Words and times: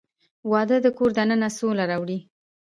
•واده 0.51 0.77
د 0.81 0.87
کور 0.97 1.11
دننه 1.17 1.49
سوله 1.57 1.83
راولي. 1.91 2.19